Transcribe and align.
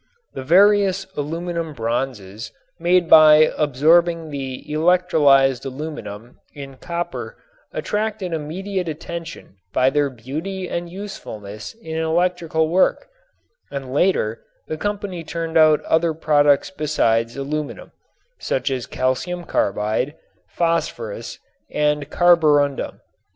The 0.33 0.41
various 0.43 1.05
aluminum 1.15 1.73
bronzes 1.73 2.51
made 2.79 3.07
by 3.07 3.51
absorbing 3.55 4.31
the 4.31 4.65
electrolyzed 4.67 5.63
aluminum 5.63 6.39
in 6.55 6.77
copper 6.77 7.37
attracted 7.71 8.33
immediate 8.33 8.89
attention 8.89 9.57
by 9.71 9.91
their 9.91 10.09
beauty 10.09 10.67
and 10.67 10.89
usefulness 10.89 11.75
in 11.75 11.97
electrical 11.97 12.67
work 12.67 13.09
and 13.69 13.93
later 13.93 14.41
the 14.65 14.75
company 14.75 15.23
turned 15.23 15.55
out 15.55 15.85
other 15.85 16.15
products 16.15 16.71
besides 16.71 17.37
aluminum, 17.37 17.91
such 18.39 18.71
as 18.71 18.87
calcium 18.87 19.43
carbide, 19.43 20.15
phosphorus, 20.49 21.37
and 21.69 22.09
carborundum. 22.09 23.01